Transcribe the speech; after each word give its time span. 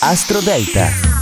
Astro 0.00 0.40
Delta. 0.40 1.13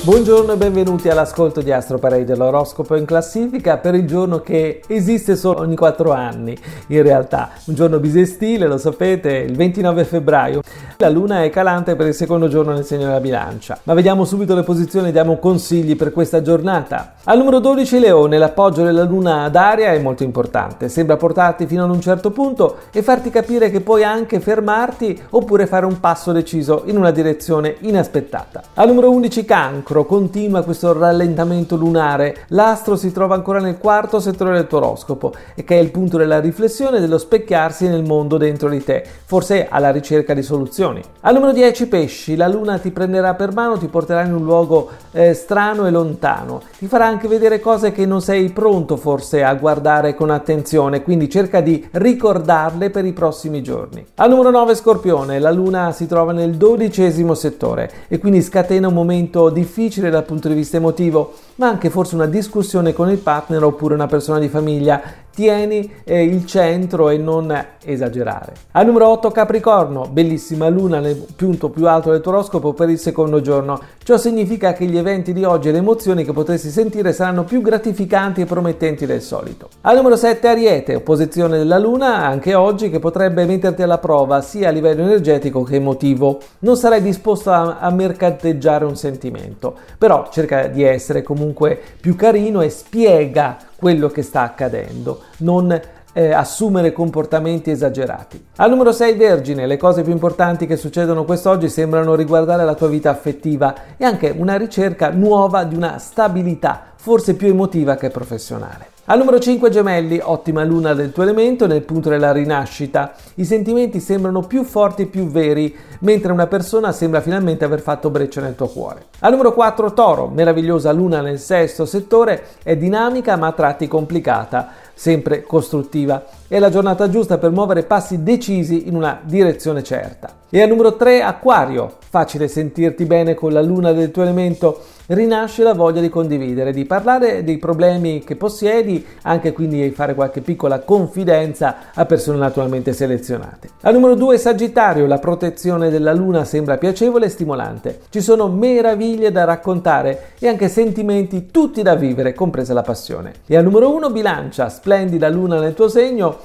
Buongiorno 0.00 0.52
e 0.52 0.56
benvenuti 0.56 1.08
all'ascolto 1.08 1.60
di 1.60 1.72
Astro 1.72 1.98
Parade 1.98 2.24
dell'oroscopo 2.24 2.94
in 2.94 3.04
classifica 3.04 3.78
per 3.78 3.96
il 3.96 4.06
giorno 4.06 4.40
che 4.40 4.80
esiste 4.86 5.34
solo 5.34 5.58
ogni 5.58 5.74
4 5.74 6.12
anni, 6.12 6.56
in 6.86 7.02
realtà, 7.02 7.50
un 7.64 7.74
giorno 7.74 7.98
bisestile, 7.98 8.68
lo 8.68 8.78
sapete, 8.78 9.30
il 9.30 9.56
29 9.56 10.04
febbraio. 10.04 10.62
La 11.00 11.10
luna 11.10 11.42
è 11.42 11.50
calante 11.50 11.94
per 11.94 12.06
il 12.06 12.14
secondo 12.14 12.48
giorno 12.48 12.72
nel 12.72 12.84
segno 12.84 13.06
della 13.06 13.20
bilancia, 13.20 13.78
ma 13.84 13.94
vediamo 13.94 14.24
subito 14.24 14.54
le 14.54 14.62
posizioni 14.62 15.08
e 15.08 15.12
diamo 15.12 15.38
consigli 15.38 15.94
per 15.94 16.12
questa 16.12 16.42
giornata. 16.42 17.14
Al 17.24 17.38
numero 17.38 17.58
12 17.58 18.00
Leone, 18.00 18.38
l'appoggio 18.38 18.82
della 18.84 19.04
luna 19.04 19.44
ad 19.44 19.56
aria 19.56 19.92
è 19.92 19.98
molto 19.98 20.22
importante, 20.22 20.88
sembra 20.88 21.16
portarti 21.16 21.66
fino 21.66 21.84
ad 21.84 21.90
un 21.90 22.00
certo 22.00 22.30
punto 22.30 22.76
e 22.92 23.02
farti 23.02 23.30
capire 23.30 23.70
che 23.70 23.80
puoi 23.80 24.02
anche 24.02 24.40
fermarti 24.40 25.22
oppure 25.30 25.66
fare 25.66 25.86
un 25.86 26.00
passo 26.00 26.32
deciso 26.32 26.82
in 26.86 26.96
una 26.96 27.10
direzione 27.10 27.76
inaspettata. 27.80 28.62
Al 28.74 28.88
numero 28.88 29.10
11 29.10 29.44
Cancro, 29.44 29.87
Cancro 29.88 30.04
continua 30.04 30.64
questo 30.64 30.92
rallentamento 30.92 31.74
lunare, 31.74 32.44
l'astro 32.48 32.94
si 32.94 33.10
trova 33.10 33.34
ancora 33.34 33.58
nel 33.58 33.78
quarto 33.78 34.20
settore 34.20 34.52
del 34.52 34.66
tuo 34.66 34.76
oroscopo 34.76 35.32
e 35.54 35.64
che 35.64 35.78
è 35.78 35.80
il 35.80 35.90
punto 35.90 36.18
della 36.18 36.40
riflessione 36.40 36.98
e 36.98 37.00
dello 37.00 37.16
specchiarsi 37.16 37.88
nel 37.88 38.04
mondo 38.04 38.36
dentro 38.36 38.68
di 38.68 38.84
te, 38.84 39.02
forse 39.24 39.66
alla 39.66 39.90
ricerca 39.90 40.34
di 40.34 40.42
soluzioni. 40.42 41.00
Al 41.20 41.32
numero 41.32 41.52
10 41.52 41.88
pesci, 41.88 42.36
la 42.36 42.48
luna 42.48 42.76
ti 42.76 42.90
prenderà 42.90 43.32
per 43.32 43.54
mano, 43.54 43.78
ti 43.78 43.86
porterà 43.86 44.24
in 44.24 44.34
un 44.34 44.44
luogo 44.44 44.90
eh, 45.12 45.32
strano 45.32 45.86
e 45.86 45.90
lontano, 45.90 46.60
ti 46.76 46.86
farà 46.86 47.06
anche 47.06 47.26
vedere 47.26 47.58
cose 47.58 47.90
che 47.90 48.04
non 48.04 48.20
sei 48.20 48.50
pronto 48.50 48.98
forse 48.98 49.42
a 49.42 49.54
guardare 49.54 50.14
con 50.14 50.28
attenzione, 50.28 51.02
quindi 51.02 51.30
cerca 51.30 51.62
di 51.62 51.88
ricordarle 51.92 52.90
per 52.90 53.06
i 53.06 53.14
prossimi 53.14 53.62
giorni. 53.62 54.04
Al 54.16 54.28
numero 54.28 54.50
9 54.50 54.74
scorpione, 54.74 55.38
la 55.38 55.50
luna 55.50 55.92
si 55.92 56.06
trova 56.06 56.32
nel 56.32 56.56
dodicesimo 56.56 57.32
settore 57.32 57.90
e 58.08 58.18
quindi 58.18 58.42
scatena 58.42 58.88
un 58.88 58.94
momento 58.94 59.48
difficile 59.48 59.76
difficile 59.78 60.10
dal 60.10 60.24
punto 60.24 60.48
di 60.48 60.54
vista 60.54 60.76
emotivo, 60.76 61.34
ma 61.56 61.68
anche 61.68 61.88
forse 61.88 62.16
una 62.16 62.26
discussione 62.26 62.92
con 62.92 63.08
il 63.10 63.18
partner 63.18 63.62
oppure 63.62 63.94
una 63.94 64.08
persona 64.08 64.40
di 64.40 64.48
famiglia 64.48 65.00
tieni 65.38 65.88
eh, 66.02 66.24
il 66.24 66.44
centro 66.46 67.10
e 67.10 67.16
non 67.16 67.66
esagerare. 67.84 68.54
Al 68.72 68.86
numero 68.86 69.06
8 69.10 69.30
Capricorno, 69.30 70.08
bellissima 70.10 70.68
luna 70.68 70.98
nel 70.98 71.26
punto 71.36 71.68
più 71.68 71.86
alto 71.86 72.10
del 72.10 72.20
tuo 72.20 72.32
oroscopo 72.32 72.72
per 72.72 72.90
il 72.90 72.98
secondo 72.98 73.40
giorno. 73.40 73.80
Ciò 74.02 74.16
significa 74.16 74.72
che 74.72 74.86
gli 74.86 74.98
eventi 74.98 75.32
di 75.32 75.44
oggi 75.44 75.68
e 75.68 75.72
le 75.72 75.78
emozioni 75.78 76.24
che 76.24 76.32
potresti 76.32 76.70
sentire 76.70 77.12
saranno 77.12 77.44
più 77.44 77.60
gratificanti 77.60 78.40
e 78.40 78.46
promettenti 78.46 79.06
del 79.06 79.22
solito. 79.22 79.68
Al 79.82 79.94
numero 79.94 80.16
7 80.16 80.48
Ariete, 80.48 80.96
opposizione 80.96 81.56
della 81.56 81.78
luna 81.78 82.16
anche 82.16 82.54
oggi 82.54 82.90
che 82.90 82.98
potrebbe 82.98 83.44
metterti 83.44 83.82
alla 83.82 83.98
prova 83.98 84.40
sia 84.40 84.70
a 84.70 84.72
livello 84.72 85.02
energetico 85.02 85.62
che 85.62 85.76
emotivo. 85.76 86.40
Non 86.60 86.76
sarai 86.76 87.00
disposto 87.00 87.52
a, 87.52 87.78
a 87.78 87.90
mercanteggiare 87.92 88.84
un 88.84 88.96
sentimento, 88.96 89.76
però 89.96 90.28
cerca 90.32 90.66
di 90.66 90.82
essere 90.82 91.22
comunque 91.22 91.80
più 92.00 92.16
carino 92.16 92.60
e 92.60 92.70
spiega 92.70 93.67
quello 93.78 94.08
che 94.08 94.22
sta 94.22 94.42
accadendo, 94.42 95.20
non 95.38 95.80
eh, 96.12 96.32
assumere 96.32 96.92
comportamenti 96.92 97.70
esagerati. 97.70 98.46
Al 98.56 98.70
numero 98.70 98.90
6 98.90 99.14
Vergine, 99.14 99.66
le 99.66 99.76
cose 99.76 100.02
più 100.02 100.10
importanti 100.10 100.66
che 100.66 100.76
succedono 100.76 101.24
quest'oggi 101.24 101.68
sembrano 101.68 102.16
riguardare 102.16 102.64
la 102.64 102.74
tua 102.74 102.88
vita 102.88 103.10
affettiva 103.10 103.96
e 103.96 104.04
anche 104.04 104.34
una 104.36 104.56
ricerca 104.56 105.10
nuova 105.10 105.62
di 105.62 105.76
una 105.76 105.98
stabilità, 105.98 106.92
forse 106.96 107.34
più 107.34 107.46
emotiva 107.46 107.94
che 107.94 108.10
professionale. 108.10 108.97
Al 109.10 109.16
numero 109.16 109.38
5 109.38 109.70
gemelli, 109.70 110.20
ottima 110.22 110.64
luna 110.64 110.92
del 110.92 111.12
tuo 111.12 111.22
elemento 111.22 111.66
nel 111.66 111.80
punto 111.80 112.10
della 112.10 112.30
rinascita. 112.30 113.14
I 113.36 113.46
sentimenti 113.46 114.00
sembrano 114.00 114.42
più 114.42 114.64
forti 114.64 115.00
e 115.00 115.06
più 115.06 115.28
veri, 115.28 115.74
mentre 116.00 116.30
una 116.30 116.46
persona 116.46 116.92
sembra 116.92 117.22
finalmente 117.22 117.64
aver 117.64 117.80
fatto 117.80 118.10
breccia 118.10 118.42
nel 118.42 118.54
tuo 118.54 118.66
cuore. 118.66 119.06
Al 119.20 119.30
numero 119.30 119.54
4 119.54 119.94
toro, 119.94 120.26
meravigliosa 120.26 120.92
luna 120.92 121.22
nel 121.22 121.38
sesto 121.38 121.86
settore, 121.86 122.48
è 122.62 122.76
dinamica 122.76 123.36
ma 123.36 123.46
a 123.46 123.52
tratti 123.52 123.88
complicata 123.88 124.72
sempre 124.92 125.42
costruttiva. 125.42 126.24
È 126.46 126.58
la 126.58 126.68
giornata 126.68 127.08
giusta 127.08 127.38
per 127.38 127.50
muovere 127.50 127.84
passi 127.84 128.22
decisi 128.22 128.88
in 128.88 128.94
una 128.94 129.20
direzione 129.22 129.82
certa. 129.82 130.28
E 130.50 130.60
al 130.60 130.68
numero 130.68 130.96
3 130.96 131.22
Acquario, 131.22 131.96
facile 132.08 132.48
sentirti 132.48 133.04
bene 133.04 133.34
con 133.34 133.52
la 133.52 133.62
luna 133.62 133.92
del 133.92 134.10
tuo 134.10 134.22
elemento, 134.22 134.80
rinasce 135.08 135.62
la 135.62 135.72
voglia 135.72 136.02
di 136.02 136.10
condividere, 136.10 136.70
di 136.70 136.84
parlare 136.84 137.42
dei 137.42 137.56
problemi 137.56 138.22
che 138.24 138.36
possiedi, 138.36 139.04
anche 139.22 139.52
quindi 139.52 139.80
di 139.80 139.90
fare 139.90 140.14
qualche 140.14 140.42
piccola 140.42 140.80
confidenza 140.80 141.76
a 141.94 142.04
persone 142.04 142.36
naturalmente 142.36 142.92
selezionate. 142.92 143.70
Al 143.82 143.94
numero 143.94 144.14
2 144.14 144.36
Sagittario, 144.36 145.06
la 145.06 145.18
protezione 145.18 145.88
della 145.88 146.12
luna 146.12 146.44
sembra 146.44 146.76
piacevole 146.76 147.26
e 147.26 147.30
stimolante. 147.30 148.00
Ci 148.10 148.20
sono 148.20 148.48
meraviglie 148.48 149.32
da 149.32 149.44
raccontare 149.44 150.32
e 150.38 150.46
anche 150.46 150.68
sentimenti 150.68 151.46
tutti 151.50 151.80
da 151.80 151.94
vivere, 151.94 152.34
compresa 152.34 152.74
la 152.74 152.82
passione. 152.82 153.32
E 153.46 153.56
al 153.56 153.64
numero 153.64 153.90
1 153.94 154.10
Bilancia, 154.10 154.68
splendida 154.68 155.30
luna 155.30 155.58
nel 155.58 155.72
tuo 155.72 155.88
segno, 155.88 156.36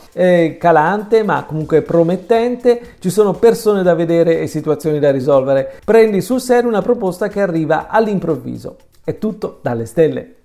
calante 0.58 1.24
ma 1.24 1.44
comunque 1.44 1.82
promettente, 1.82 2.80
ci 3.00 3.10
sono 3.10 3.34
persone 3.34 3.84
da 3.84 3.94
vedere 3.94 4.40
e 4.40 4.48
situazioni 4.48 5.00
da 5.00 5.12
risolvere. 5.12 5.52
Prendi 5.86 6.22
sul 6.22 6.42
serio 6.42 6.70
una 6.70 6.82
proposta 6.82 7.28
che 7.28 7.42
arriva 7.42 7.88
all'improvviso. 7.88 8.78
È 9.04 9.18
tutto 9.18 9.60
dalle 9.62 9.86
stelle. 9.86 10.36